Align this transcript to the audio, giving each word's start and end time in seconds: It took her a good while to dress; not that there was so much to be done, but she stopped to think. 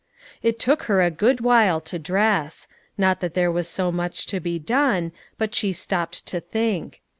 It 0.41 0.57
took 0.57 0.85
her 0.89 1.03
a 1.03 1.11
good 1.11 1.41
while 1.41 1.79
to 1.81 1.99
dress; 1.99 2.67
not 2.97 3.19
that 3.19 3.35
there 3.35 3.51
was 3.51 3.67
so 3.67 3.91
much 3.91 4.25
to 4.25 4.39
be 4.39 4.57
done, 4.57 5.11
but 5.37 5.53
she 5.53 5.73
stopped 5.73 6.25
to 6.25 6.39
think. 6.39 7.03